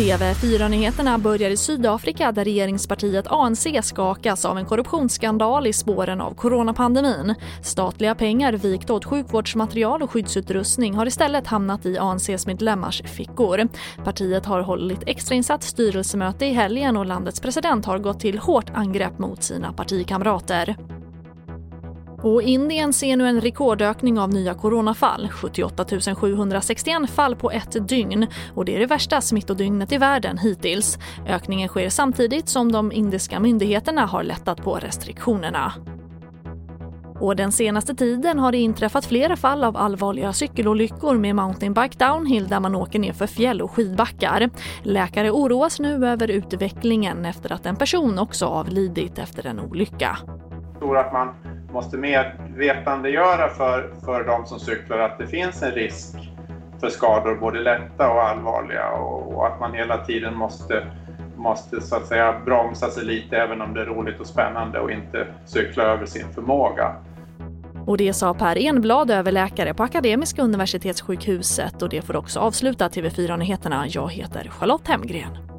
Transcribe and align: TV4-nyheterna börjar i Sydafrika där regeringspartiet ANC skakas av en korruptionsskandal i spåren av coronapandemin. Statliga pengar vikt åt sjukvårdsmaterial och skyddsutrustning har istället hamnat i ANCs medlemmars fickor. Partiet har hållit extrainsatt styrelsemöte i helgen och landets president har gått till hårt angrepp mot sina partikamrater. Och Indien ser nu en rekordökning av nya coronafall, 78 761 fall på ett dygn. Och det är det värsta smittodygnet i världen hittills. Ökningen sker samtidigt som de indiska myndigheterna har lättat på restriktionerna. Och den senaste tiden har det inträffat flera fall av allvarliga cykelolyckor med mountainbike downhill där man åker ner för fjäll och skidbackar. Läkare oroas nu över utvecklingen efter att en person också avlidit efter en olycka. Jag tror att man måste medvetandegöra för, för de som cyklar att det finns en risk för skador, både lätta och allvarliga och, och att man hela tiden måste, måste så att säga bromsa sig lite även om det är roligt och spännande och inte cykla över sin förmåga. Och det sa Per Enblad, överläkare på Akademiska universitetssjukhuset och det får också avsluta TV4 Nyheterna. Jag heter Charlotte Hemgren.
TV4-nyheterna 0.00 1.18
börjar 1.18 1.50
i 1.50 1.56
Sydafrika 1.56 2.32
där 2.32 2.44
regeringspartiet 2.44 3.26
ANC 3.26 3.66
skakas 3.82 4.44
av 4.44 4.58
en 4.58 4.66
korruptionsskandal 4.66 5.66
i 5.66 5.72
spåren 5.72 6.20
av 6.20 6.34
coronapandemin. 6.34 7.34
Statliga 7.62 8.14
pengar 8.14 8.52
vikt 8.52 8.90
åt 8.90 9.04
sjukvårdsmaterial 9.04 10.02
och 10.02 10.10
skyddsutrustning 10.10 10.94
har 10.94 11.06
istället 11.06 11.46
hamnat 11.46 11.86
i 11.86 11.98
ANCs 11.98 12.46
medlemmars 12.46 13.02
fickor. 13.02 13.68
Partiet 14.04 14.46
har 14.46 14.60
hållit 14.60 15.02
extrainsatt 15.06 15.62
styrelsemöte 15.62 16.46
i 16.46 16.52
helgen 16.52 16.96
och 16.96 17.06
landets 17.06 17.40
president 17.40 17.86
har 17.86 17.98
gått 17.98 18.20
till 18.20 18.38
hårt 18.38 18.70
angrepp 18.74 19.18
mot 19.18 19.42
sina 19.42 19.72
partikamrater. 19.72 20.76
Och 22.22 22.42
Indien 22.42 22.92
ser 22.92 23.16
nu 23.16 23.28
en 23.28 23.40
rekordökning 23.40 24.18
av 24.18 24.30
nya 24.30 24.54
coronafall, 24.54 25.28
78 25.28 25.84
761 26.14 27.10
fall 27.10 27.36
på 27.36 27.50
ett 27.50 27.88
dygn. 27.88 28.26
Och 28.54 28.64
det 28.64 28.76
är 28.76 28.80
det 28.80 28.86
värsta 28.86 29.20
smittodygnet 29.20 29.92
i 29.92 29.98
världen 29.98 30.38
hittills. 30.38 30.98
Ökningen 31.26 31.68
sker 31.68 31.88
samtidigt 31.88 32.48
som 32.48 32.72
de 32.72 32.92
indiska 32.92 33.40
myndigheterna 33.40 34.06
har 34.06 34.22
lättat 34.22 34.62
på 34.62 34.74
restriktionerna. 34.74 35.72
Och 37.20 37.36
den 37.36 37.52
senaste 37.52 37.94
tiden 37.94 38.38
har 38.38 38.52
det 38.52 38.58
inträffat 38.58 39.06
flera 39.06 39.36
fall 39.36 39.64
av 39.64 39.76
allvarliga 39.76 40.32
cykelolyckor 40.32 41.14
med 41.14 41.36
mountainbike 41.36 42.06
downhill 42.06 42.48
där 42.48 42.60
man 42.60 42.74
åker 42.74 42.98
ner 42.98 43.12
för 43.12 43.26
fjäll 43.26 43.62
och 43.62 43.70
skidbackar. 43.70 44.50
Läkare 44.82 45.30
oroas 45.30 45.80
nu 45.80 46.06
över 46.06 46.28
utvecklingen 46.28 47.24
efter 47.24 47.52
att 47.52 47.66
en 47.66 47.76
person 47.76 48.18
också 48.18 48.46
avlidit 48.46 49.18
efter 49.18 49.46
en 49.46 49.60
olycka. 49.60 50.18
Jag 50.72 50.80
tror 50.80 50.98
att 50.98 51.12
man 51.12 51.34
måste 51.72 51.96
medvetandegöra 51.96 53.48
för, 53.48 53.90
för 54.04 54.24
de 54.24 54.46
som 54.46 54.60
cyklar 54.60 54.98
att 54.98 55.18
det 55.18 55.26
finns 55.26 55.62
en 55.62 55.72
risk 55.72 56.16
för 56.80 56.88
skador, 56.88 57.34
både 57.34 57.60
lätta 57.60 58.10
och 58.10 58.22
allvarliga 58.22 58.90
och, 58.90 59.32
och 59.32 59.46
att 59.46 59.60
man 59.60 59.74
hela 59.74 60.04
tiden 60.04 60.36
måste, 60.36 60.86
måste 61.36 61.80
så 61.80 61.96
att 61.96 62.06
säga 62.06 62.40
bromsa 62.44 62.90
sig 62.90 63.04
lite 63.04 63.36
även 63.36 63.60
om 63.60 63.74
det 63.74 63.80
är 63.80 63.86
roligt 63.86 64.20
och 64.20 64.26
spännande 64.26 64.80
och 64.80 64.90
inte 64.90 65.26
cykla 65.46 65.84
över 65.84 66.06
sin 66.06 66.28
förmåga. 66.34 66.96
Och 67.86 67.96
det 67.96 68.12
sa 68.12 68.34
Per 68.34 68.66
Enblad, 68.66 69.10
överläkare 69.10 69.74
på 69.74 69.82
Akademiska 69.82 70.42
universitetssjukhuset 70.42 71.82
och 71.82 71.88
det 71.88 72.02
får 72.02 72.16
också 72.16 72.40
avsluta 72.40 72.88
TV4 72.88 73.36
Nyheterna. 73.36 73.84
Jag 73.88 74.10
heter 74.10 74.48
Charlotte 74.48 74.88
Hemgren. 74.88 75.49